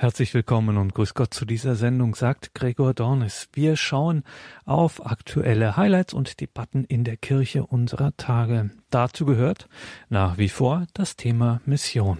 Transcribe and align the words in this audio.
Herzlich 0.00 0.32
willkommen 0.32 0.78
und 0.78 0.94
grüß 0.94 1.12
Gott 1.12 1.34
zu 1.34 1.44
dieser 1.44 1.74
Sendung, 1.74 2.14
sagt 2.14 2.54
Gregor 2.54 2.94
Dornis. 2.94 3.50
Wir 3.52 3.76
schauen 3.76 4.24
auf 4.64 5.04
aktuelle 5.04 5.76
Highlights 5.76 6.14
und 6.14 6.40
Debatten 6.40 6.84
in 6.84 7.04
der 7.04 7.18
Kirche 7.18 7.66
unserer 7.66 8.16
Tage. 8.16 8.70
Dazu 8.88 9.26
gehört 9.26 9.68
nach 10.08 10.38
wie 10.38 10.48
vor 10.48 10.86
das 10.94 11.16
Thema 11.16 11.60
Mission. 11.66 12.16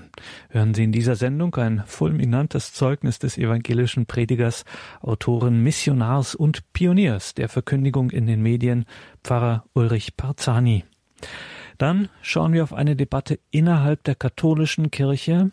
Hören 0.51 0.75
Sie 0.75 0.85
in 0.85 0.93
dieser 0.93 1.17
Sendung 1.17 1.55
ein 1.55 1.83
fulminantes 1.87 2.75
Zeugnis 2.75 3.19
des 3.19 3.39
evangelischen 3.39 4.05
Predigers, 4.05 4.67
Autoren, 5.01 5.63
Missionars 5.63 6.35
und 6.35 6.75
Pioniers 6.75 7.33
der 7.33 7.49
Verkündigung 7.49 8.11
in 8.11 8.27
den 8.27 8.43
Medien, 8.43 8.85
Pfarrer 9.25 9.65
Ulrich 9.73 10.19
Parzani. 10.19 10.85
Dann 11.81 12.11
schauen 12.21 12.53
wir 12.53 12.63
auf 12.63 12.75
eine 12.75 12.95
Debatte 12.95 13.41
innerhalb 13.51 14.05
der 14.05 14.15
katholischen 14.15 14.91
Kirche. 14.91 15.51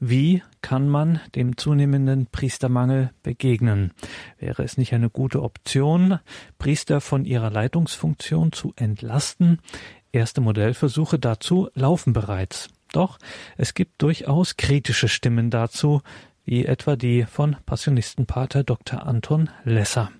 Wie 0.00 0.42
kann 0.60 0.88
man 0.88 1.20
dem 1.36 1.56
zunehmenden 1.56 2.26
Priestermangel 2.26 3.12
begegnen? 3.22 3.92
Wäre 4.40 4.64
es 4.64 4.76
nicht 4.76 4.92
eine 4.92 5.08
gute 5.08 5.40
Option, 5.40 6.18
Priester 6.58 7.00
von 7.00 7.24
ihrer 7.24 7.50
Leitungsfunktion 7.50 8.50
zu 8.50 8.72
entlasten? 8.74 9.60
Erste 10.10 10.40
Modellversuche 10.40 11.20
dazu 11.20 11.68
laufen 11.74 12.12
bereits. 12.12 12.70
Doch 12.90 13.18
es 13.56 13.72
gibt 13.72 14.02
durchaus 14.02 14.56
kritische 14.56 15.06
Stimmen 15.06 15.48
dazu, 15.48 16.02
wie 16.44 16.66
etwa 16.66 16.96
die 16.96 17.22
von 17.22 17.54
Passionistenpater 17.66 18.64
Dr. 18.64 19.06
Anton 19.06 19.48
Lesser. 19.62 20.10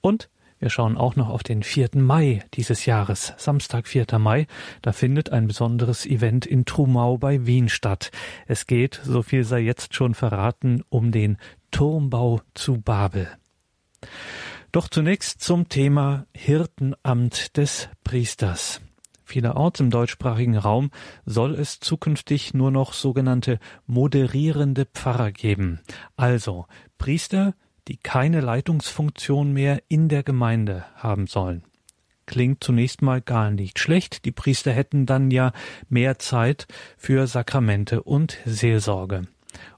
Und 0.00 0.30
wir 0.58 0.70
schauen 0.70 0.96
auch 0.96 1.16
noch 1.16 1.28
auf 1.28 1.42
den 1.42 1.62
4. 1.62 1.90
Mai 1.94 2.42
dieses 2.54 2.86
Jahres, 2.86 3.34
Samstag, 3.36 3.86
4. 3.86 4.06
Mai. 4.18 4.46
Da 4.82 4.92
findet 4.92 5.30
ein 5.30 5.46
besonderes 5.46 6.06
Event 6.06 6.46
in 6.46 6.64
Trumau 6.64 7.18
bei 7.18 7.46
Wien 7.46 7.68
statt. 7.68 8.10
Es 8.46 8.66
geht, 8.66 9.00
so 9.04 9.22
viel 9.22 9.44
sei 9.44 9.60
jetzt 9.60 9.94
schon 9.94 10.14
verraten, 10.14 10.82
um 10.88 11.12
den 11.12 11.38
Turmbau 11.70 12.40
zu 12.54 12.80
Babel. 12.80 13.28
Doch 14.72 14.88
zunächst 14.88 15.40
zum 15.40 15.68
Thema 15.68 16.26
Hirtenamt 16.34 17.56
des 17.56 17.88
Priesters. 18.02 18.80
Vielerorts 19.24 19.80
im 19.80 19.90
deutschsprachigen 19.90 20.56
Raum 20.56 20.90
soll 21.24 21.54
es 21.54 21.80
zukünftig 21.80 22.54
nur 22.54 22.70
noch 22.70 22.92
sogenannte 22.92 23.58
moderierende 23.86 24.84
Pfarrer 24.84 25.32
geben. 25.32 25.80
Also 26.16 26.66
Priester, 26.98 27.54
die 27.88 27.96
keine 27.96 28.40
Leitungsfunktion 28.40 29.52
mehr 29.52 29.82
in 29.88 30.08
der 30.08 30.22
Gemeinde 30.22 30.84
haben 30.96 31.26
sollen. 31.26 31.64
Klingt 32.26 32.64
zunächst 32.64 33.02
mal 33.02 33.20
gar 33.20 33.50
nicht 33.50 33.78
schlecht. 33.78 34.24
Die 34.24 34.32
Priester 34.32 34.72
hätten 34.72 35.04
dann 35.04 35.30
ja 35.30 35.52
mehr 35.88 36.18
Zeit 36.18 36.66
für 36.96 37.26
Sakramente 37.26 38.02
und 38.02 38.38
Seelsorge. 38.46 39.22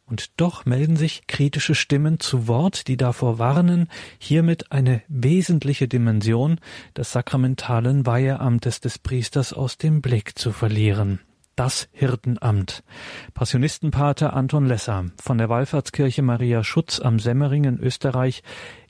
Und 0.07 0.41
doch 0.41 0.65
melden 0.65 0.97
sich 0.97 1.27
kritische 1.27 1.75
Stimmen 1.75 2.21
zu 2.21 2.47
Wort, 2.47 2.87
die 2.87 2.97
davor 2.97 3.41
warnen, 3.41 3.89
hiermit 4.19 4.71
eine 4.71 5.03
wesentliche 5.09 5.89
Dimension 5.89 6.61
des 6.97 7.11
sakramentalen 7.11 8.07
Weiheamtes 8.07 8.81
des 8.81 9.01
Priesters 9.01 9.53
aus 9.53 9.79
dem 9.79 10.01
Blick 10.01 10.39
zu 10.39 10.53
verlieren 10.53 11.19
das 11.57 11.89
Hirtenamt. 11.93 12.85
Passionistenpater 13.35 14.35
Anton 14.35 14.67
Lesser 14.67 15.07
von 15.21 15.39
der 15.39 15.49
Wallfahrtskirche 15.49 16.23
Maria 16.23 16.62
Schutz 16.62 17.01
am 17.01 17.19
Semmering 17.19 17.65
in 17.65 17.81
Österreich. 17.81 18.43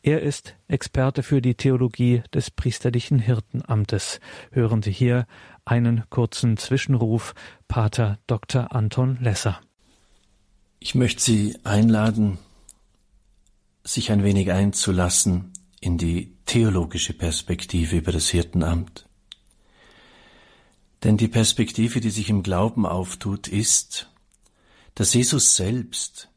Er 0.02 0.22
ist 0.22 0.56
Experte 0.68 1.22
für 1.22 1.40
die 1.40 1.54
Theologie 1.54 2.22
des 2.34 2.50
priesterlichen 2.50 3.18
Hirtenamtes. 3.18 4.20
Hören 4.50 4.82
Sie 4.82 4.92
hier 4.92 5.26
einen 5.64 6.04
kurzen 6.10 6.56
Zwischenruf 6.56 7.34
Pater 7.68 8.18
Dr. 8.26 8.74
Anton 8.74 9.18
Lesser. 9.20 9.60
Ich 10.80 10.94
möchte 10.94 11.22
Sie 11.22 11.56
einladen, 11.64 12.38
sich 13.84 14.10
ein 14.10 14.24
wenig 14.24 14.52
einzulassen 14.52 15.52
in 15.80 15.98
die 15.98 16.36
theologische 16.46 17.12
Perspektive 17.12 17.96
über 17.96 18.12
das 18.12 18.28
Hirtenamt. 18.28 19.05
Denn 21.04 21.16
die 21.16 21.28
Perspektive, 21.28 22.00
die 22.00 22.10
sich 22.10 22.30
im 22.30 22.42
Glauben 22.42 22.86
auftut, 22.86 23.48
ist, 23.48 24.10
dass 24.94 25.14
Jesus 25.14 25.56
selbst 25.56 26.28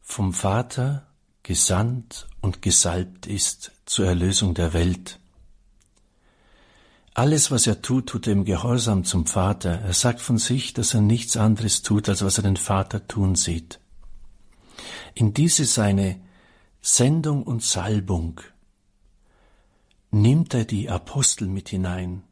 vom 0.00 0.32
Vater 0.32 1.06
gesandt 1.42 2.28
und 2.40 2.62
gesalbt 2.62 3.26
ist 3.26 3.72
zur 3.86 4.06
Erlösung 4.06 4.54
der 4.54 4.72
Welt. 4.72 5.18
Alles, 7.14 7.50
was 7.50 7.66
er 7.66 7.82
tut, 7.82 8.08
tut 8.08 8.26
er 8.26 8.32
im 8.32 8.44
Gehorsam 8.44 9.04
zum 9.04 9.26
Vater. 9.26 9.80
Er 9.80 9.92
sagt 9.92 10.20
von 10.20 10.38
sich, 10.38 10.72
dass 10.72 10.94
er 10.94 11.02
nichts 11.02 11.36
anderes 11.36 11.82
tut, 11.82 12.08
als 12.08 12.24
was 12.24 12.38
er 12.38 12.42
den 12.42 12.56
Vater 12.56 13.06
tun 13.06 13.34
sieht. 13.34 13.80
In 15.14 15.34
diese 15.34 15.66
seine 15.66 16.20
Sendung 16.80 17.42
und 17.42 17.62
Salbung 17.62 18.40
nimmt 20.10 20.54
er 20.54 20.64
die 20.64 20.88
Apostel 20.88 21.48
mit 21.48 21.68
hinein, 21.68 22.22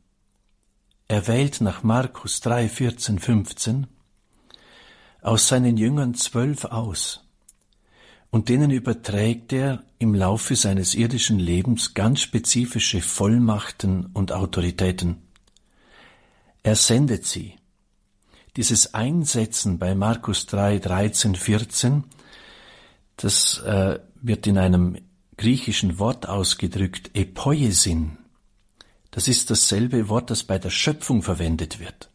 er 1.11 1.27
wählt 1.27 1.61
nach 1.61 1.83
Markus 1.83 2.41
3, 2.41 2.69
14, 2.69 3.19
15 3.19 3.89
aus 5.23 5.49
seinen 5.49 5.77
Jüngern 5.77 6.15
zwölf 6.15 6.67
aus, 6.67 7.27
und 8.31 8.49
denen 8.49 8.71
überträgt 8.71 9.53
er 9.53 9.83
im 9.99 10.15
Laufe 10.15 10.55
seines 10.55 10.95
irdischen 10.95 11.41
Lebens 11.41 11.95
ganz 11.95 12.21
spezifische 12.21 13.01
Vollmachten 13.01 14.07
und 14.13 14.31
Autoritäten. 14.31 15.17
Er 16.63 16.77
sendet 16.77 17.27
sie. 17.27 17.57
Dieses 18.57 18.95
Einsetzen 18.95 19.81
bei 19.81 19.97
Markus 19.97 20.47
3, 20.47 20.79
13, 20.79 21.35
14, 21.35 22.05
das 23.17 23.59
äh, 23.59 23.99
wird 24.23 24.47
in 24.47 24.59
einem 24.59 24.97
griechischen 25.37 25.99
Wort 25.99 26.29
ausgedrückt, 26.29 27.11
Epoiesin. 27.15 28.20
Das 29.11 29.29
ist 29.29 29.51
dasselbe 29.51 30.09
Wort, 30.09 30.31
das 30.31 30.45
bei 30.45 30.59
der 30.59 30.71
Schöpfung 30.71 31.23
verwendet 31.23 31.81
wird. 31.81 32.11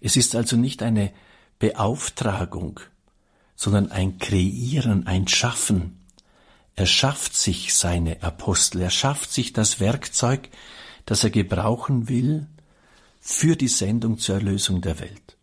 Es 0.00 0.16
ist 0.16 0.34
also 0.34 0.56
nicht 0.56 0.82
eine 0.82 1.12
Beauftragung, 1.58 2.80
sondern 3.54 3.90
ein 3.90 4.18
Kreieren, 4.18 5.06
ein 5.06 5.26
Schaffen. 5.26 6.04
Er 6.74 6.86
schafft 6.86 7.34
sich 7.34 7.74
seine 7.74 8.22
Apostel, 8.22 8.82
er 8.82 8.90
schafft 8.90 9.32
sich 9.32 9.54
das 9.54 9.80
Werkzeug, 9.80 10.50
das 11.06 11.24
er 11.24 11.30
gebrauchen 11.30 12.08
will 12.08 12.46
für 13.20 13.56
die 13.56 13.68
Sendung 13.68 14.18
zur 14.18 14.36
Erlösung 14.36 14.82
der 14.82 15.00
Welt. 15.00 15.36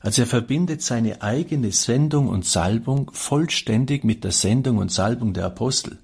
Also 0.00 0.22
er 0.22 0.26
verbindet 0.26 0.82
seine 0.82 1.22
eigene 1.22 1.72
Sendung 1.72 2.28
und 2.28 2.46
Salbung 2.46 3.10
vollständig 3.12 4.02
mit 4.02 4.24
der 4.24 4.32
Sendung 4.32 4.78
und 4.78 4.90
Salbung 4.90 5.34
der 5.34 5.44
Apostel. 5.44 5.98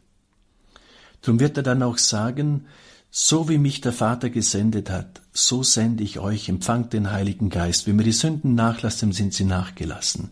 Darum 1.23 1.41
wird 1.41 1.57
er 1.57 1.63
dann 1.63 1.83
auch 1.83 1.99
sagen, 1.99 2.67
so 3.11 3.49
wie 3.49 3.59
mich 3.59 3.81
der 3.81 3.93
Vater 3.93 4.31
gesendet 4.31 4.91
hat, 4.91 5.23
so 5.33 5.63
sende 5.63 6.05
ich 6.05 6.19
euch, 6.19 6.49
empfangt 6.49 6.93
den 6.93 7.11
Heiligen 7.11 7.49
Geist. 7.49 7.87
Wenn 7.87 7.97
mir 7.97 8.05
die 8.05 8.13
Sünden 8.13 8.55
nachlassen, 8.55 9.13
sind 9.13 9.33
sie 9.33 9.45
nachgelassen. 9.45 10.31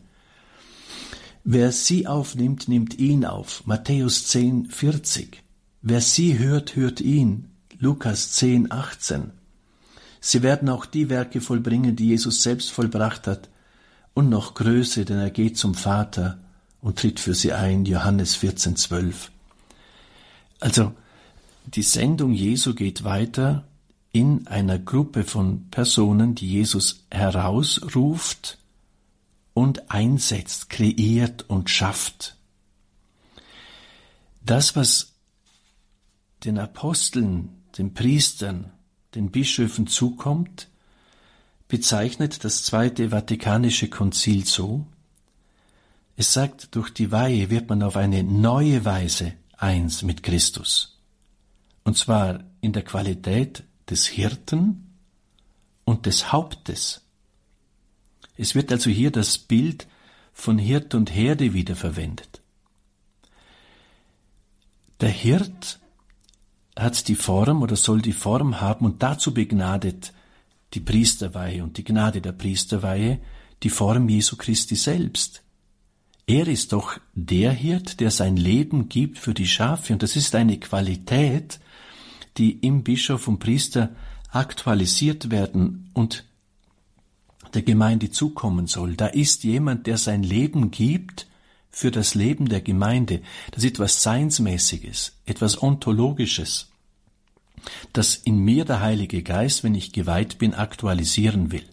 Wer 1.44 1.72
sie 1.72 2.06
aufnimmt, 2.06 2.68
nimmt 2.68 2.98
ihn 2.98 3.24
auf. 3.24 3.66
Matthäus 3.66 4.26
10, 4.28 4.70
40. 4.70 5.42
Wer 5.82 6.00
sie 6.00 6.38
hört, 6.38 6.76
hört 6.76 7.00
ihn. 7.00 7.50
Lukas 7.78 8.32
10, 8.32 8.72
18. 8.72 9.30
Sie 10.20 10.42
werden 10.42 10.70
auch 10.70 10.86
die 10.86 11.10
Werke 11.10 11.42
vollbringen, 11.42 11.96
die 11.96 12.08
Jesus 12.08 12.42
selbst 12.42 12.70
vollbracht 12.70 13.26
hat, 13.26 13.50
und 14.14 14.30
noch 14.30 14.54
größer, 14.54 15.04
denn 15.04 15.18
er 15.18 15.30
geht 15.30 15.58
zum 15.58 15.74
Vater 15.74 16.38
und 16.80 16.98
tritt 16.98 17.20
für 17.20 17.34
sie 17.34 17.52
ein. 17.52 17.84
Johannes 17.84 18.36
14, 18.36 18.76
12. 18.76 19.30
Also, 20.60 20.94
die 21.66 21.82
Sendung 21.82 22.32
Jesu 22.32 22.75
geht 22.75 23.04
weiter 23.04 23.66
in 24.12 24.47
einer 24.47 24.78
Gruppe 24.78 25.25
von 25.25 25.70
Personen, 25.70 26.34
die 26.34 26.48
Jesus 26.48 27.04
herausruft 27.10 28.58
und 29.54 29.91
einsetzt, 29.91 30.69
kreiert 30.70 31.48
und 31.48 31.70
schafft. 31.70 32.36
Das, 34.44 34.77
was 34.77 35.15
den 36.44 36.59
Aposteln, 36.59 37.48
den 37.78 37.94
Priestern, 37.94 38.71
den 39.15 39.30
Bischöfen 39.30 39.86
zukommt, 39.86 40.68
bezeichnet 41.66 42.44
das 42.44 42.62
Zweite 42.62 43.10
Vatikanische 43.10 43.89
Konzil 43.89 44.44
so, 44.44 44.86
es 46.16 46.33
sagt, 46.33 46.77
durch 46.77 46.91
die 46.91 47.10
Weihe 47.10 47.50
wird 47.50 47.68
man 47.68 47.83
auf 47.83 47.97
eine 47.97 48.22
neue 48.22 48.84
Weise 48.84 49.33
eins 49.56 50.03
mit 50.03 50.22
Christus 50.22 50.93
und 51.84 51.97
zwar 51.97 52.45
in 52.60 52.72
der 52.72 52.83
Qualität 52.83 53.63
des 53.89 54.07
Hirten 54.07 54.95
und 55.84 56.07
des 56.07 56.33
Hauptes. 56.33 57.03
Es 58.36 58.54
wird 58.54 58.72
also 58.72 58.91
hier 58.91 59.10
das 59.10 59.39
Bild 59.39 59.86
von 60.33 60.59
Hirt 60.59 60.95
und 60.95 61.15
Herde 61.15 61.54
wiederverwendet. 61.54 62.42
Der 65.01 65.10
Hirt 65.10 65.78
hat 66.77 67.07
die 67.09 67.15
Form 67.15 67.63
oder 67.63 67.77
soll 67.77 68.03
die 68.03 68.13
Form 68.13 68.60
haben 68.60 68.87
und 68.87 69.03
dazu 69.03 69.33
begnadet 69.33 70.13
die 70.72 70.80
Priesterweihe 70.80 71.63
und 71.63 71.78
die 71.78 71.84
Gnade 71.84 72.21
der 72.21 72.33
Priesterweihe 72.33 73.21
die 73.63 73.71
Form 73.71 74.09
Jesu 74.09 74.37
Christi 74.37 74.75
selbst. 74.75 75.42
Er 76.27 76.48
ist 76.48 76.72
doch 76.72 76.98
der 77.15 77.53
Hirt, 77.53 78.01
der 78.01 78.10
sein 78.10 78.37
Leben 78.37 78.89
gibt 78.89 79.19
für 79.19 79.34
die 79.34 79.47
Schafe, 79.47 79.92
und 79.92 80.03
das 80.03 80.16
ist 80.16 80.34
eine 80.34 80.59
Qualität, 80.59 81.60
die 82.36 82.53
im 82.60 82.83
Bischof 82.83 83.28
und 83.28 83.39
Priester 83.39 83.91
aktualisiert 84.31 85.31
werden 85.31 85.91
und 85.95 86.25
der 87.54 87.63
Gemeinde 87.63 88.10
zukommen 88.10 88.66
soll. 88.66 88.97
Da 88.97 89.07
ist 89.07 89.45
jemand, 89.45 89.86
der 89.86 89.97
sein 89.97 90.22
Leben 90.22 90.71
gibt 90.71 91.28
für 91.71 91.91
das 91.91 92.15
Leben 92.15 92.48
der 92.48 92.60
Gemeinde. 92.60 93.21
Das 93.53 93.63
ist 93.63 93.71
etwas 93.71 94.03
Seinsmäßiges, 94.03 95.13
etwas 95.27 95.63
Ontologisches, 95.63 96.71
das 97.92 98.16
in 98.16 98.39
mir 98.39 98.65
der 98.65 98.80
Heilige 98.80 99.22
Geist, 99.22 99.65
wenn 99.65 99.75
ich 99.75 99.92
geweiht 99.92 100.39
bin, 100.39 100.54
aktualisieren 100.54 101.53
will. 101.53 101.65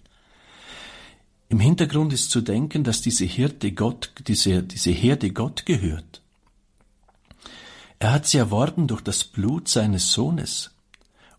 Im 1.49 1.59
Hintergrund 1.59 2.13
ist 2.13 2.31
zu 2.31 2.41
denken, 2.41 2.83
dass 2.83 3.01
diese 3.01 3.25
Hirte 3.25 3.73
Gott, 3.73 4.11
diese, 4.27 4.63
diese 4.63 4.91
Herde 4.91 5.31
Gott 5.31 5.65
gehört. 5.65 6.20
Er 8.01 8.13
hat 8.13 8.25
sie 8.25 8.39
erworben 8.39 8.87
durch 8.87 9.01
das 9.01 9.23
Blut 9.23 9.67
seines 9.67 10.11
Sohnes. 10.11 10.71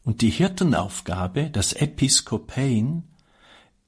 Und 0.05 0.21
die 0.21 0.31
Hirtenaufgabe, 0.31 1.51
das 1.51 1.73
Episkopein, 1.73 3.03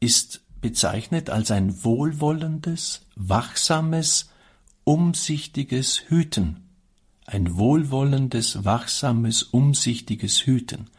ist 0.00 0.41
bezeichnet 0.61 1.31
als 1.31 1.53
ein 1.53 1.85
wohlwollendes, 1.85 3.03
wachsames, 3.15 4.31
umsichtiges 4.82 6.03
Hüten. 6.09 6.65
Ein 7.26 7.56
wohlwollendes, 7.56 8.65
wachsames, 8.65 9.44
umsichtiges 9.44 10.44
Hüten. 10.44 10.91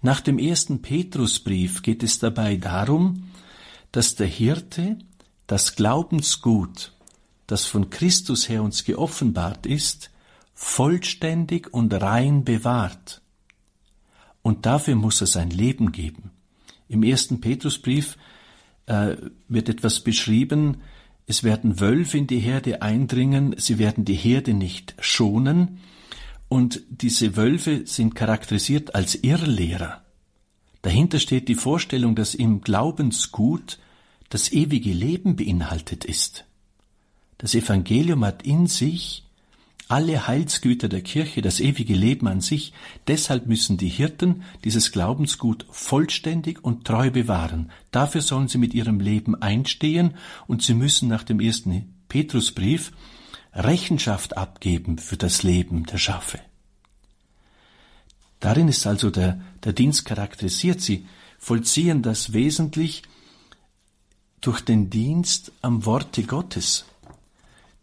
Nach 0.00 0.22
dem 0.22 0.38
ersten 0.38 0.80
Petrusbrief 0.80 1.82
geht 1.82 2.02
es 2.02 2.18
dabei 2.18 2.56
darum, 2.56 3.30
dass 3.92 4.14
der 4.14 4.26
Hirte 4.26 4.96
das 5.46 5.76
Glaubensgut, 5.76 6.94
das 7.46 7.66
von 7.66 7.90
Christus 7.90 8.48
her 8.48 8.62
uns 8.62 8.84
geoffenbart 8.84 9.66
ist, 9.66 10.08
vollständig 10.60 11.72
und 11.72 11.94
rein 11.94 12.42
bewahrt. 12.42 13.22
Und 14.42 14.66
dafür 14.66 14.96
muss 14.96 15.20
er 15.20 15.28
sein 15.28 15.50
Leben 15.50 15.92
geben. 15.92 16.32
Im 16.88 17.04
ersten 17.04 17.40
Petrusbrief 17.40 18.18
äh, 18.86 19.14
wird 19.46 19.68
etwas 19.68 20.00
beschrieben, 20.00 20.78
es 21.26 21.44
werden 21.44 21.78
Wölfe 21.78 22.18
in 22.18 22.26
die 22.26 22.40
Herde 22.40 22.82
eindringen, 22.82 23.54
sie 23.56 23.78
werden 23.78 24.04
die 24.04 24.16
Herde 24.16 24.52
nicht 24.52 24.96
schonen, 24.98 25.78
und 26.48 26.82
diese 26.90 27.36
Wölfe 27.36 27.86
sind 27.86 28.16
charakterisiert 28.16 28.96
als 28.96 29.14
Irrlehrer. 29.14 30.02
Dahinter 30.82 31.20
steht 31.20 31.46
die 31.48 31.54
Vorstellung, 31.54 32.16
dass 32.16 32.34
im 32.34 32.62
Glaubensgut 32.62 33.78
das 34.28 34.50
ewige 34.50 34.92
Leben 34.92 35.36
beinhaltet 35.36 36.04
ist. 36.04 36.46
Das 37.36 37.54
Evangelium 37.54 38.24
hat 38.24 38.42
in 38.42 38.66
sich 38.66 39.27
alle 39.88 40.26
Heilsgüter 40.26 40.88
der 40.88 41.00
Kirche, 41.00 41.40
das 41.40 41.60
ewige 41.60 41.94
Leben 41.94 42.28
an 42.28 42.42
sich. 42.42 42.74
Deshalb 43.06 43.46
müssen 43.46 43.78
die 43.78 43.88
Hirten 43.88 44.42
dieses 44.62 44.92
Glaubensgut 44.92 45.66
vollständig 45.70 46.62
und 46.62 46.86
treu 46.86 47.10
bewahren. 47.10 47.72
Dafür 47.90 48.20
sollen 48.20 48.48
sie 48.48 48.58
mit 48.58 48.74
ihrem 48.74 49.00
Leben 49.00 49.34
einstehen 49.34 50.14
und 50.46 50.62
sie 50.62 50.74
müssen 50.74 51.08
nach 51.08 51.24
dem 51.24 51.40
ersten 51.40 51.94
Petrusbrief 52.08 52.92
Rechenschaft 53.54 54.36
abgeben 54.36 54.98
für 54.98 55.16
das 55.16 55.42
Leben 55.42 55.86
der 55.86 55.98
Schafe. 55.98 56.38
Darin 58.40 58.68
ist 58.68 58.86
also 58.86 59.10
der, 59.10 59.40
der 59.64 59.72
Dienst 59.72 60.04
charakterisiert. 60.04 60.82
Sie 60.82 61.06
vollziehen 61.38 62.02
das 62.02 62.34
wesentlich 62.34 63.02
durch 64.42 64.60
den 64.60 64.90
Dienst 64.90 65.50
am 65.62 65.86
Worte 65.86 66.22
Gottes. 66.22 66.84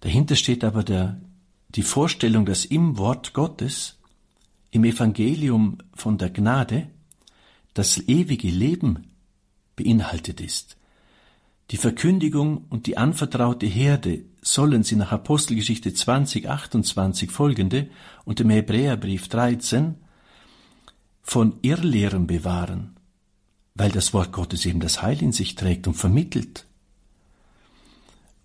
Dahinter 0.02 0.36
steht 0.36 0.64
aber 0.64 0.84
der, 0.84 1.20
die 1.76 1.84
Vorstellung, 1.84 2.46
dass 2.46 2.66
im 2.66 2.98
Wort 2.98 3.34
Gottes, 3.34 4.00
im 4.72 4.84
Evangelium 4.84 5.78
von 5.94 6.18
der 6.18 6.30
Gnade, 6.30 6.90
das 7.74 7.98
ewige 8.08 8.48
Leben 8.48 9.08
beinhaltet 9.76 10.40
ist. 10.40 10.78
Die 11.72 11.78
Verkündigung 11.78 12.66
und 12.70 12.88
die 12.88 12.98
anvertraute 12.98 13.66
Herde 13.66 14.24
sollen 14.42 14.84
sie 14.84 14.96
nach 14.96 15.12
Apostelgeschichte 15.12 15.94
20, 15.94 16.48
28 16.48 17.32
folgende 17.32 17.90
und 18.24 18.40
dem 18.40 18.52
Hebräerbrief 18.52 19.28
13 19.28 19.96
von 21.24 21.58
Irrlehren 21.64 22.28
bewahren, 22.28 22.96
weil 23.74 23.92
das 23.92 24.14
Wort 24.14 24.32
Gottes 24.32 24.66
eben 24.66 24.80
das 24.80 25.02
Heil 25.02 25.22
in 25.22 25.32
sich 25.32 25.56
trägt 25.56 25.88
und 25.88 25.96
vermittelt. 25.96 26.68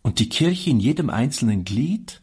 Und 0.02 0.18
die 0.18 0.30
Kirche 0.30 0.70
in 0.70 0.80
jedem 0.80 1.10
einzelnen 1.10 1.64
Glied 1.64 2.22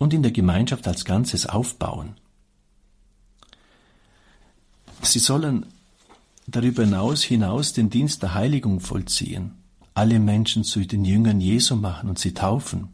und 0.00 0.14
in 0.14 0.22
der 0.22 0.32
Gemeinschaft 0.32 0.88
als 0.88 1.04
Ganzes 1.04 1.46
aufbauen. 1.46 2.16
Sie 5.02 5.18
sollen 5.18 5.66
darüber 6.46 6.84
hinaus, 6.84 7.22
hinaus 7.22 7.74
den 7.74 7.90
Dienst 7.90 8.22
der 8.22 8.34
Heiligung 8.34 8.80
vollziehen, 8.80 9.52
alle 9.92 10.18
Menschen 10.18 10.64
zu 10.64 10.80
den 10.80 11.04
Jüngern 11.04 11.40
Jesu 11.40 11.76
machen 11.76 12.08
und 12.08 12.18
sie 12.18 12.32
taufen, 12.32 12.88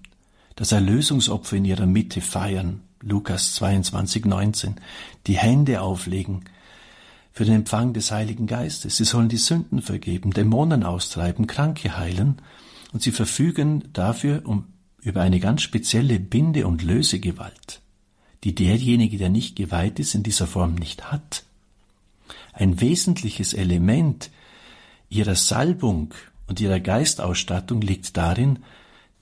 das 0.57 0.73
Erlösungsopfer 0.73 1.57
in 1.57 1.65
ihrer 1.65 1.87
Mitte 1.87 2.21
feiern, 2.21 2.83
Lukas 3.01 3.55
22, 3.55 4.25
19, 4.25 4.75
die 5.29 5.39
Hände 5.39 5.83
auflegen 5.83 6.45
für 7.33 7.45
den 7.45 7.55
Empfang 7.55 7.93
des 7.93 8.11
Heiligen 8.11 8.49
Geistes. 8.49 8.97
Sie 8.97 9.05
sollen 9.05 9.29
die 9.29 9.37
Sünden 9.37 9.81
vergeben, 9.81 10.33
Dämonen 10.33 10.83
austreiben, 10.83 11.47
Kranke 11.47 11.97
heilen 11.97 12.43
und 12.93 13.03
sie 13.03 13.13
verfügen 13.13 13.85
dafür 13.93 14.43
um 14.45 14.65
über 15.07 15.21
eine 15.21 15.39
ganz 15.39 15.63
spezielle 15.63 16.19
Binde- 16.19 16.67
und 16.67 16.83
Lösegewalt, 16.83 17.81
die 18.43 18.57
derjenige, 18.57 19.19
der 19.19 19.29
nicht 19.29 19.55
geweiht 19.55 20.01
ist, 20.01 20.17
in 20.17 20.25
dieser 20.25 20.49
Form 20.49 20.75
nicht 20.75 21.13
hat. 21.13 21.45
Ein 22.53 22.81
wesentliches 22.81 23.55
Element 23.55 24.33
ihrer 25.09 25.37
Salbung 25.37 26.13
und 26.49 26.61
ihrer 26.61 26.81
Geistausstattung 26.81 27.81
liegt 27.83 28.17
darin, 28.17 28.59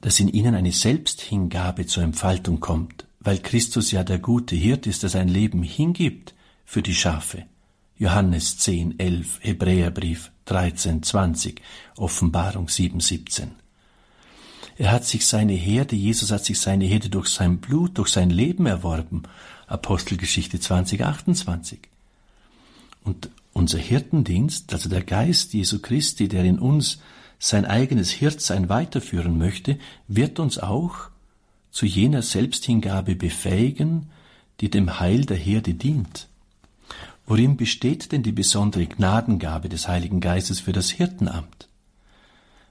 dass 0.00 0.20
in 0.20 0.28
ihnen 0.28 0.54
eine 0.54 0.72
Selbsthingabe 0.72 1.84
zur 1.84 2.02
Entfaltung 2.02 2.60
kommt, 2.60 3.04
weil 3.20 3.38
Christus 3.38 3.90
ja 3.90 4.04
der 4.04 4.18
gute 4.18 4.56
Hirt 4.56 4.86
ist, 4.86 5.02
der 5.02 5.10
sein 5.10 5.28
Leben 5.28 5.62
hingibt 5.62 6.34
für 6.64 6.80
die 6.80 6.94
Schafe. 6.94 7.44
Johannes 7.98 8.56
10, 8.56 8.98
11, 8.98 9.40
Hebräerbrief 9.42 10.32
13, 10.46 11.02
20, 11.02 11.60
Offenbarung 11.96 12.70
7, 12.70 13.00
17. 13.00 13.63
Er 14.76 14.90
hat 14.90 15.04
sich 15.04 15.26
seine 15.26 15.52
Herde, 15.52 15.94
Jesus 15.94 16.32
hat 16.32 16.44
sich 16.44 16.58
seine 16.58 16.84
Herde 16.84 17.08
durch 17.08 17.28
sein 17.28 17.58
Blut, 17.58 17.96
durch 17.98 18.08
sein 18.08 18.30
Leben 18.30 18.66
erworben. 18.66 19.22
Apostelgeschichte 19.66 20.58
20, 20.58 21.04
28. 21.04 21.78
Und 23.04 23.30
unser 23.52 23.78
Hirtendienst, 23.78 24.72
also 24.72 24.88
der 24.88 25.02
Geist 25.02 25.54
Jesu 25.54 25.78
Christi, 25.80 26.28
der 26.28 26.44
in 26.44 26.58
uns 26.58 26.98
sein 27.38 27.64
eigenes 27.66 28.10
Hirtsein 28.10 28.68
weiterführen 28.68 29.38
möchte, 29.38 29.78
wird 30.08 30.40
uns 30.40 30.58
auch 30.58 31.08
zu 31.70 31.86
jener 31.86 32.22
Selbsthingabe 32.22 33.14
befähigen, 33.14 34.10
die 34.60 34.70
dem 34.70 34.98
Heil 34.98 35.24
der 35.24 35.36
Herde 35.36 35.74
dient. 35.74 36.28
Worin 37.26 37.56
besteht 37.56 38.12
denn 38.12 38.22
die 38.22 38.32
besondere 38.32 38.86
Gnadengabe 38.86 39.68
des 39.68 39.88
Heiligen 39.88 40.20
Geistes 40.20 40.60
für 40.60 40.72
das 40.72 40.90
Hirtenamt? 40.90 41.68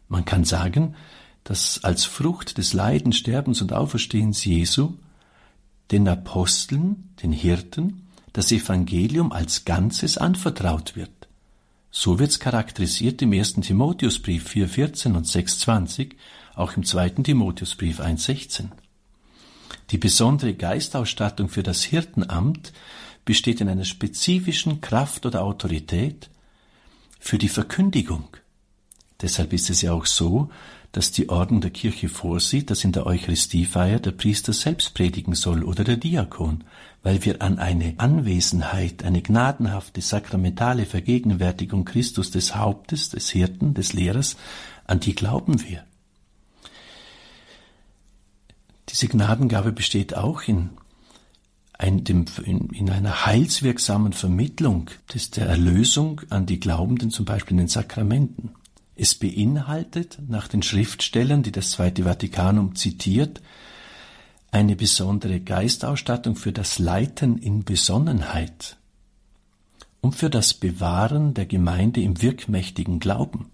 Man 0.09 0.25
kann 0.25 0.43
sagen, 0.43 0.95
dass 1.43 1.83
als 1.83 2.05
Frucht 2.05 2.57
des 2.57 2.73
Leidens, 2.73 3.17
Sterbens 3.17 3.61
und 3.61 3.73
Auferstehens 3.73 4.45
Jesu 4.45 4.93
den 5.91 6.07
Aposteln, 6.07 7.09
den 7.21 7.31
Hirten, 7.31 8.07
das 8.31 8.51
Evangelium 8.51 9.31
als 9.31 9.65
Ganzes 9.65 10.17
anvertraut 10.17 10.95
wird. 10.95 11.11
So 11.91 12.17
wird's 12.17 12.39
charakterisiert 12.39 13.21
im 13.21 13.33
ersten 13.33 13.61
Timotheusbrief 13.61 14.47
4,14 14.47 15.15
und 15.15 15.27
6,20, 15.27 16.13
auch 16.55 16.75
im 16.75 16.83
zweiten 16.83 17.23
Timotheusbrief 17.23 17.99
1,16. 17.99 18.69
Die 19.91 19.99
besondere 19.99 20.55
Geistausstattung 20.55 21.49
für 21.49 21.61
das 21.61 21.83
Hirtenamt 21.83 22.73
besteht 23.25 23.61
in 23.61 23.69
einer 23.69 23.85
spezifischen 23.85 24.81
Kraft 24.81 25.25
oder 25.25 25.43
Autorität 25.43 26.29
für 27.19 27.37
die 27.37 27.49
Verkündigung. 27.49 28.27
Deshalb 29.23 29.53
ist 29.53 29.69
es 29.69 29.81
ja 29.81 29.93
auch 29.93 30.05
so, 30.05 30.49
dass 30.91 31.11
die 31.11 31.29
Ordnung 31.29 31.61
der 31.61 31.71
Kirche 31.71 32.07
vorsieht, 32.07 32.69
dass 32.69 32.83
in 32.83 32.91
der 32.91 33.07
Eucharistiefeier 33.07 33.99
der 33.99 34.11
Priester 34.11 34.53
selbst 34.53 34.93
predigen 34.93 35.33
soll 35.33 35.63
oder 35.63 35.83
der 35.83 35.97
Diakon, 35.97 36.65
weil 37.01 37.25
wir 37.25 37.41
an 37.41 37.57
eine 37.57 37.95
Anwesenheit, 37.97 39.03
eine 39.03 39.23
gnadenhafte 39.23 40.01
sakramentale 40.01 40.85
Vergegenwärtigung 40.85 41.83
Christus 41.83 42.29
des 42.29 42.55
Hauptes, 42.55 43.09
des 43.09 43.31
Hirten, 43.31 43.73
des 43.73 43.93
Lehrers, 43.93 44.37
an 44.85 44.99
die 44.99 45.15
glauben 45.15 45.63
wir. 45.67 45.83
Diese 48.89 49.07
Gnadengabe 49.07 49.71
besteht 49.71 50.15
auch 50.15 50.43
in, 50.43 50.69
ein, 51.79 52.03
dem, 52.03 52.25
in, 52.43 52.69
in 52.69 52.89
einer 52.91 53.25
heilswirksamen 53.25 54.13
Vermittlung 54.13 54.91
des, 55.11 55.31
der 55.31 55.47
Erlösung 55.47 56.21
an 56.29 56.45
die 56.45 56.59
Glaubenden, 56.59 57.09
zum 57.09 57.25
Beispiel 57.25 57.53
in 57.53 57.59
den 57.59 57.67
Sakramenten. 57.67 58.51
Es 58.95 59.15
beinhaltet, 59.15 60.19
nach 60.27 60.47
den 60.47 60.61
Schriftstellern, 60.61 61.43
die 61.43 61.51
das 61.51 61.71
Zweite 61.71 62.03
Vatikanum 62.03 62.75
zitiert, 62.75 63.41
eine 64.51 64.75
besondere 64.75 65.39
Geistausstattung 65.39 66.35
für 66.35 66.51
das 66.51 66.77
Leiten 66.77 67.39
in 67.39 67.63
Besonnenheit 67.63 68.77
und 70.01 70.15
für 70.15 70.29
das 70.29 70.53
Bewahren 70.53 71.33
der 71.33 71.47
Gemeinde 71.47 72.01
im 72.01 72.21
wirkmächtigen 72.21 72.99
Glauben. 72.99 73.49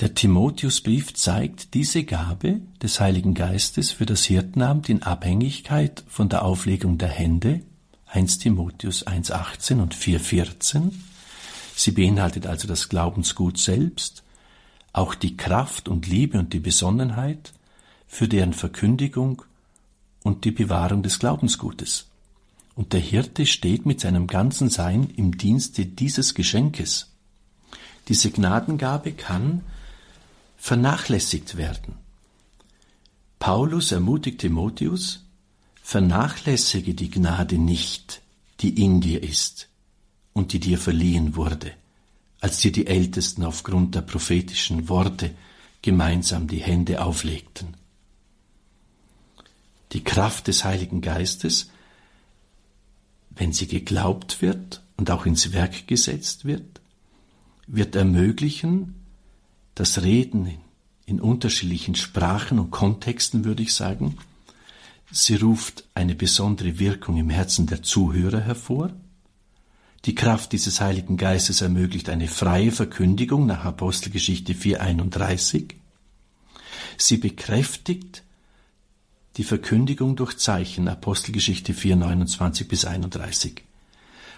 Der 0.00 0.14
Timotheusbrief 0.14 1.12
zeigt 1.14 1.74
diese 1.74 2.04
Gabe 2.04 2.60
des 2.80 3.00
Heiligen 3.00 3.34
Geistes 3.34 3.90
für 3.90 4.06
das 4.06 4.24
Hirtenamt 4.24 4.88
in 4.88 5.02
Abhängigkeit 5.02 6.04
von 6.06 6.28
der 6.28 6.44
Auflegung 6.44 6.98
der 6.98 7.08
Hände 7.08 7.62
1 8.06 8.38
Timotheus 8.38 9.06
1.18 9.06 9.82
und 9.82 9.94
4.14. 9.94 10.92
Sie 11.78 11.92
beinhaltet 11.92 12.44
also 12.44 12.66
das 12.66 12.88
Glaubensgut 12.88 13.56
selbst, 13.56 14.24
auch 14.92 15.14
die 15.14 15.36
Kraft 15.36 15.88
und 15.88 16.08
Liebe 16.08 16.36
und 16.36 16.52
die 16.52 16.58
Besonnenheit, 16.58 17.52
für 18.08 18.26
deren 18.26 18.52
Verkündigung 18.52 19.42
und 20.24 20.44
die 20.44 20.50
Bewahrung 20.50 21.04
des 21.04 21.20
Glaubensgutes. 21.20 22.06
Und 22.74 22.94
der 22.94 23.00
Hirte 23.00 23.46
steht 23.46 23.86
mit 23.86 24.00
seinem 24.00 24.26
ganzen 24.26 24.70
Sein 24.70 25.08
im 25.16 25.38
Dienste 25.38 25.86
dieses 25.86 26.34
Geschenkes. 26.34 27.12
Diese 28.08 28.32
Gnadengabe 28.32 29.12
kann 29.12 29.62
vernachlässigt 30.56 31.56
werden. 31.56 31.94
Paulus 33.38 33.92
ermutigt 33.92 34.40
Timotheus, 34.40 35.24
vernachlässige 35.80 36.94
die 36.94 37.10
Gnade 37.10 37.56
nicht, 37.56 38.20
die 38.62 38.82
in 38.82 39.00
dir 39.00 39.22
ist 39.22 39.68
und 40.38 40.52
die 40.52 40.60
dir 40.60 40.78
verliehen 40.78 41.34
wurde, 41.34 41.72
als 42.40 42.58
dir 42.58 42.70
die 42.70 42.86
Ältesten 42.86 43.44
aufgrund 43.44 43.96
der 43.96 44.02
prophetischen 44.02 44.88
Worte 44.88 45.34
gemeinsam 45.82 46.46
die 46.46 46.62
Hände 46.62 47.02
auflegten. 47.02 47.76
Die 49.92 50.04
Kraft 50.04 50.46
des 50.46 50.64
Heiligen 50.64 51.00
Geistes, 51.00 51.70
wenn 53.30 53.52
sie 53.52 53.66
geglaubt 53.66 54.40
wird 54.40 54.82
und 54.96 55.10
auch 55.10 55.26
ins 55.26 55.52
Werk 55.52 55.88
gesetzt 55.88 56.44
wird, 56.44 56.80
wird 57.66 57.96
ermöglichen, 57.96 58.94
das 59.74 60.02
Reden 60.02 60.58
in 61.04 61.20
unterschiedlichen 61.20 61.96
Sprachen 61.96 62.60
und 62.60 62.70
Kontexten, 62.70 63.44
würde 63.44 63.62
ich 63.64 63.74
sagen. 63.74 64.18
Sie 65.10 65.34
ruft 65.34 65.84
eine 65.94 66.14
besondere 66.14 66.78
Wirkung 66.78 67.16
im 67.16 67.30
Herzen 67.30 67.66
der 67.66 67.82
Zuhörer 67.82 68.40
hervor. 68.40 68.92
Die 70.04 70.14
Kraft 70.14 70.52
dieses 70.52 70.80
Heiligen 70.80 71.16
Geistes 71.16 71.60
ermöglicht 71.60 72.08
eine 72.08 72.28
freie 72.28 72.70
Verkündigung 72.70 73.46
nach 73.46 73.64
Apostelgeschichte 73.64 74.52
4.31. 74.52 75.74
Sie 76.96 77.16
bekräftigt 77.16 78.22
die 79.36 79.44
Verkündigung 79.44 80.16
durch 80.16 80.36
Zeichen, 80.36 80.88
Apostelgeschichte 80.88 81.74
4, 81.74 81.96
29 81.96 82.68
bis 82.68 82.84
31. 82.84 83.62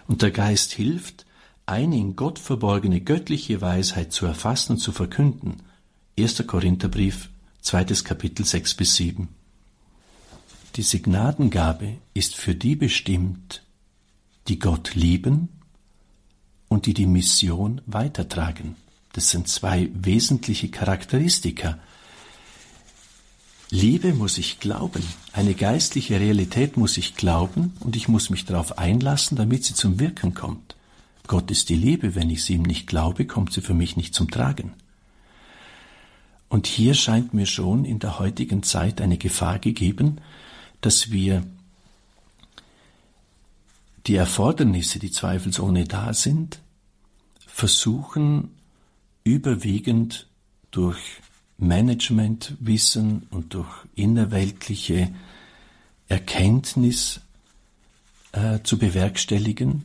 Und 0.08 0.22
der 0.22 0.30
Geist 0.30 0.72
hilft, 0.72 1.26
eine 1.66 1.96
in 1.96 2.16
Gott 2.16 2.38
verborgene 2.38 3.00
göttliche 3.00 3.60
Weisheit 3.60 4.12
zu 4.12 4.26
erfassen 4.26 4.72
und 4.72 4.78
zu 4.78 4.92
verkünden. 4.92 5.62
1. 6.18 6.46
Korintherbrief, 6.46 7.30
zweites 7.60 8.04
Kapitel 8.04 8.44
6 8.44 8.74
bis 8.74 8.96
7. 8.96 9.28
Diese 10.76 11.00
Gnadengabe 11.00 11.98
ist 12.12 12.34
für 12.34 12.54
die 12.54 12.76
bestimmt, 12.76 13.62
die 14.50 14.58
Gott 14.58 14.94
lieben 14.94 15.48
und 16.68 16.86
die 16.86 16.94
die 16.94 17.06
Mission 17.06 17.80
weitertragen. 17.86 18.76
Das 19.12 19.30
sind 19.30 19.48
zwei 19.48 19.88
wesentliche 19.94 20.68
Charakteristika 20.68 21.78
Liebe 23.72 24.14
muss 24.14 24.36
ich 24.36 24.58
glauben. 24.58 25.04
Eine 25.32 25.54
geistliche 25.54 26.18
Realität 26.18 26.76
muss 26.76 26.98
ich 26.98 27.14
glauben 27.14 27.72
und 27.78 27.94
ich 27.94 28.08
muss 28.08 28.28
mich 28.28 28.44
darauf 28.44 28.78
einlassen, 28.78 29.36
damit 29.36 29.64
sie 29.64 29.74
zum 29.74 30.00
Wirken 30.00 30.34
kommt. 30.34 30.74
Gott 31.28 31.52
ist 31.52 31.68
die 31.68 31.76
Liebe. 31.76 32.16
Wenn 32.16 32.30
ich 32.30 32.42
sie 32.42 32.54
ihm 32.54 32.62
nicht 32.62 32.88
glaube, 32.88 33.26
kommt 33.26 33.52
sie 33.52 33.60
für 33.60 33.74
mich 33.74 33.96
nicht 33.96 34.12
zum 34.12 34.28
Tragen. 34.28 34.72
Und 36.48 36.66
hier 36.66 36.94
scheint 36.94 37.32
mir 37.32 37.46
schon 37.46 37.84
in 37.84 38.00
der 38.00 38.18
heutigen 38.18 38.64
Zeit 38.64 39.00
eine 39.00 39.18
Gefahr 39.18 39.60
gegeben, 39.60 40.16
dass 40.80 41.12
wir 41.12 41.44
die 44.06 44.16
Erfordernisse, 44.16 44.98
die 44.98 45.10
zweifelsohne 45.10 45.84
da 45.84 46.14
sind, 46.14 46.60
versuchen 47.46 48.50
überwiegend 49.24 50.28
durch 50.70 50.98
Managementwissen 51.58 53.26
und 53.30 53.54
durch 53.54 53.70
innerweltliche 53.94 55.12
Erkenntnis 56.08 57.20
äh, 58.32 58.60
zu 58.62 58.78
bewerkstelligen 58.78 59.84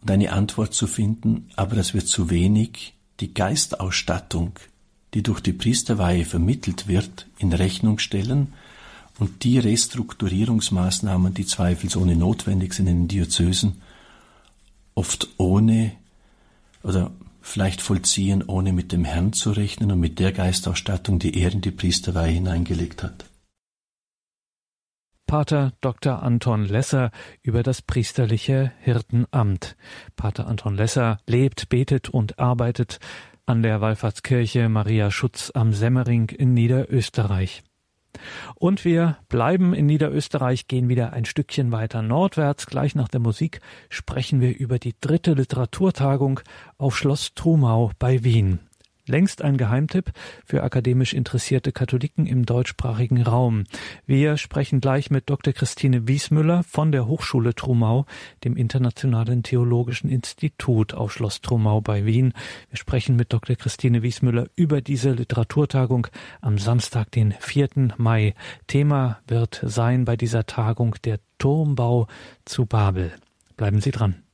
und 0.00 0.10
eine 0.10 0.32
Antwort 0.32 0.74
zu 0.74 0.86
finden, 0.86 1.50
aber 1.54 1.76
das 1.76 1.94
wird 1.94 2.08
zu 2.08 2.30
wenig. 2.30 2.94
Die 3.20 3.32
Geistausstattung, 3.32 4.58
die 5.14 5.22
durch 5.22 5.40
die 5.40 5.52
Priesterweihe 5.52 6.24
vermittelt 6.24 6.88
wird, 6.88 7.28
in 7.38 7.52
Rechnung 7.52 7.98
stellen 7.98 8.52
und 9.18 9.44
die 9.44 9.58
Restrukturierungsmaßnahmen, 9.58 11.34
die 11.34 11.46
zweifelsohne 11.46 12.16
notwendig 12.16 12.74
sind 12.74 12.86
in 12.86 13.00
den 13.00 13.08
Diözesen, 13.08 13.82
oft 14.94 15.28
ohne 15.38 15.92
oder 16.82 17.10
vielleicht 17.40 17.80
vollziehen, 17.80 18.42
ohne 18.46 18.72
mit 18.72 18.92
dem 18.92 19.04
Herrn 19.04 19.32
zu 19.32 19.52
rechnen 19.52 19.92
und 19.92 20.00
mit 20.00 20.18
der 20.18 20.32
Geistausstattung, 20.32 21.18
die 21.18 21.38
er 21.40 21.52
in 21.52 21.60
die 21.60 21.70
Priesterweihe 21.70 22.32
hineingelegt 22.32 23.02
hat. 23.02 23.26
Pater 25.26 25.72
Dr. 25.80 26.22
Anton 26.22 26.64
Lesser 26.64 27.10
über 27.42 27.64
das 27.64 27.82
priesterliche 27.82 28.72
Hirtenamt. 28.80 29.76
Pater 30.14 30.46
Anton 30.46 30.76
Lesser 30.76 31.18
lebt, 31.26 31.68
betet 31.68 32.08
und 32.08 32.38
arbeitet 32.38 33.00
an 33.44 33.62
der 33.62 33.80
Wallfahrtskirche 33.80 34.68
Maria 34.68 35.10
Schutz 35.10 35.50
am 35.52 35.72
Semmering 35.72 36.28
in 36.28 36.54
Niederösterreich. 36.54 37.64
Und 38.54 38.84
wir 38.84 39.18
bleiben 39.28 39.74
in 39.74 39.86
Niederösterreich, 39.86 40.68
gehen 40.68 40.88
wieder 40.88 41.12
ein 41.12 41.24
Stückchen 41.24 41.72
weiter 41.72 42.02
nordwärts. 42.02 42.66
Gleich 42.66 42.94
nach 42.94 43.08
der 43.08 43.20
Musik 43.20 43.60
sprechen 43.88 44.40
wir 44.40 44.56
über 44.56 44.78
die 44.78 44.94
dritte 45.00 45.34
Literaturtagung 45.34 46.40
auf 46.78 46.96
Schloss 46.96 47.34
Trumau 47.34 47.90
bei 47.98 48.24
Wien 48.24 48.65
längst 49.06 49.42
ein 49.42 49.56
Geheimtipp 49.56 50.12
für 50.44 50.62
akademisch 50.62 51.14
interessierte 51.14 51.72
Katholiken 51.72 52.26
im 52.26 52.44
deutschsprachigen 52.44 53.22
Raum. 53.22 53.64
Wir 54.06 54.36
sprechen 54.36 54.80
gleich 54.80 55.10
mit 55.10 55.30
Dr. 55.30 55.52
Christine 55.52 56.08
Wiesmüller 56.08 56.62
von 56.62 56.92
der 56.92 57.06
Hochschule 57.06 57.54
Trumau, 57.54 58.06
dem 58.44 58.56
Internationalen 58.56 59.42
Theologischen 59.42 60.10
Institut 60.10 60.94
auf 60.94 61.12
Schloss 61.12 61.40
Trumau 61.40 61.80
bei 61.80 62.04
Wien. 62.04 62.32
Wir 62.70 62.78
sprechen 62.78 63.16
mit 63.16 63.32
Dr. 63.32 63.56
Christine 63.56 64.02
Wiesmüller 64.02 64.48
über 64.56 64.80
diese 64.80 65.12
Literaturtagung 65.12 66.08
am 66.40 66.58
Samstag, 66.58 67.10
den 67.12 67.32
4. 67.32 67.94
Mai. 67.96 68.34
Thema 68.66 69.20
wird 69.26 69.62
sein 69.64 70.04
bei 70.04 70.16
dieser 70.16 70.46
Tagung 70.46 70.96
der 71.04 71.20
Turmbau 71.38 72.06
zu 72.44 72.66
Babel. 72.66 73.12
Bleiben 73.56 73.80
Sie 73.80 73.90
dran. 73.90 74.25